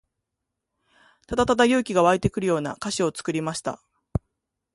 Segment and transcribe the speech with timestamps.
[1.27, 3.79] ただただ勇気が湧いてくるような歌詞を作りました。